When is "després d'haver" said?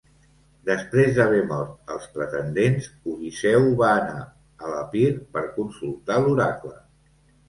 0.67-1.41